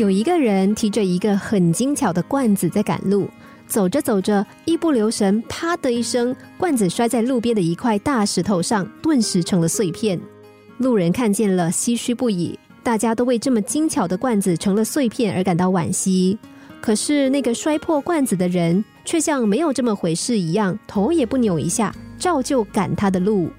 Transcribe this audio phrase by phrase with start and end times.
[0.00, 3.28] 有一个人提着一个很精巧的罐子在赶路，
[3.66, 10.18] 走着走着，一不留神，啪的一声，罐子摔在路边的一块大石头上，顿时成了碎片。
[10.78, 12.58] 路人看见了，唏嘘不已。
[12.82, 16.38] 大家都为这么精巧的罐子成了碎片而感到惋惜。
[16.80, 23.50] 可是那个摔破罐子的人，却像没有这么回事一样，头也不扭一下，照旧赶他的路。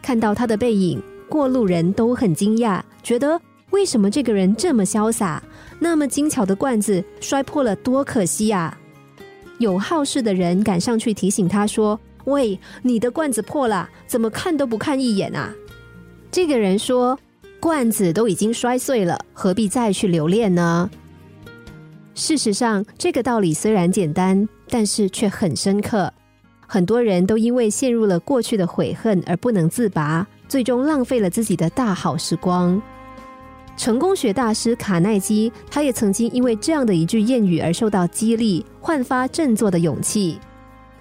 [0.00, 3.40] 看到他的背影，过路人都很惊讶，觉得
[3.74, 5.42] 为什么这个人这么潇洒？
[5.80, 8.78] 那么精巧的罐子摔破了，多可惜呀！
[9.58, 15.52] 有好事的人赶上去提醒他说：“喂，你的罐子破了，怎么看都不看一眼啊？”
[16.30, 17.18] 这个人说
[17.58, 20.88] ：“罐子都已经摔碎了，何必再去留恋呢？”
[22.14, 26.12] 事实上，这个道理虽然简单，但是却很深刻。
[26.64, 32.80] 很多人都因为陷入了过去的悔恨而不能自拔，最终浪费了自己的大好时光。
[33.76, 40.38] 成功学大师卡耐基，他也曾经因为这样的一句谚语而受到激励，焕发振作的勇气。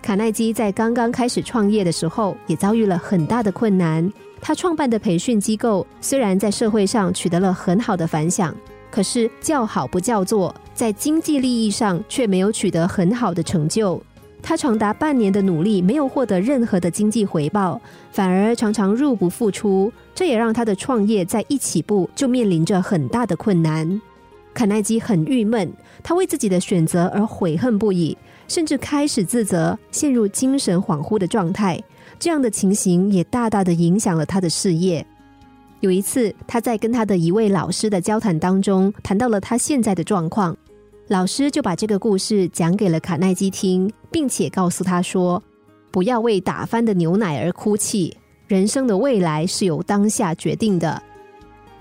[0.01, 4.11] 卡耐基在刚刚开始创业的时候，也遭遇了很大的困难。
[4.41, 8.53] 他创办的培训机构虽然在社会上取得了很好的反响，
[8.91, 14.01] 可是叫好不叫座，在经济利益上却没有取得很好的成就。
[14.43, 24.01] 他长达半年的努力没有获得任何的经济回报，反而常常入不敷出，这也让他的创业在一起步就面临着很大的困难。
[24.53, 25.71] 卡耐基很郁闷，
[26.03, 28.15] 他为自己的选择而悔恨不已，
[28.47, 31.81] 甚至开始自责，陷入精神恍惚的状态。
[32.19, 35.03] 这样的情形也大大的影响了他的事业。
[35.79, 40.55] 有一次，他在跟他的一位老师的交谈当中，谈到了他现在的状况，
[41.09, 45.43] 老师就把这个故事讲给了卡耐基听，并且告诉他说
[45.91, 48.15] ：“不要为打翻的牛奶而哭泣，
[48.47, 51.03] 人生的未来是由当下决定的。”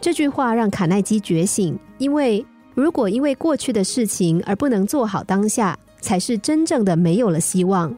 [0.00, 7.95] 这句话让卡耐基觉醒，因为如果因为过去的事情而不能做好当下，才是真正的没有了希望。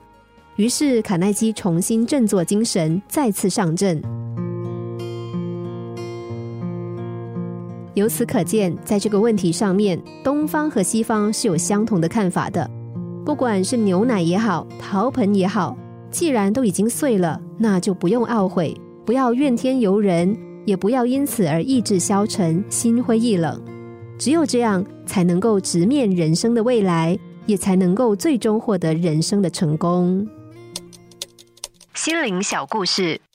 [0.57, 4.44] 于是，卡耐基重新振作精神，再次上阵。
[7.95, 12.69] 由此可见，在这个问题上面，东方和西方是有相同的看法的。
[13.25, 15.77] 不管是牛奶也好，陶盆也好，
[16.11, 23.63] 既然都已经碎了，那就不用懊悔，不要怨天尤人，也不要因此而意志消沉、心灰意冷。
[24.19, 30.27] 只有这样，才能够直面人生的未来，也才能够最终获得人生的成功。
[31.95, 33.21] 心灵小故事，